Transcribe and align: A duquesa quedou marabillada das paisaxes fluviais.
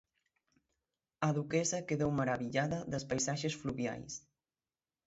A 1.27 1.29
duquesa 1.37 1.85
quedou 1.89 2.11
marabillada 2.19 2.79
das 2.91 3.07
paisaxes 3.09 3.57
fluviais. 3.61 4.13